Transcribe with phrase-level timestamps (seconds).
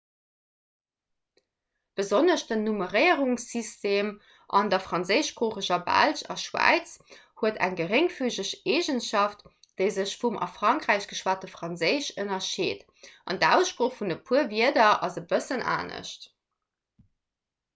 [1.93, 4.07] besonnesch de nummeréierungssystem
[4.59, 6.87] an der franséischsproocheger belsch a schwäiz
[7.43, 9.45] huet eng geréngfügeg eegenschaft
[9.83, 12.83] déi sech vum a frankräich geschwate franséisch ënnerscheet
[13.31, 16.29] an d'aussprooch vun e puer wierder ass e bëssen anescht